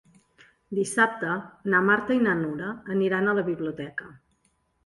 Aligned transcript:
Dissabte 0.77 1.35
na 1.73 1.83
Marta 1.89 2.17
i 2.17 2.23
na 2.29 2.35
Nura 2.39 2.73
aniran 2.97 3.29
a 3.29 3.37
la 3.41 3.47
biblioteca. 3.51 4.11